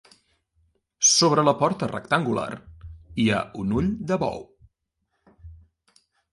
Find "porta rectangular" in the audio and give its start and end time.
1.59-2.47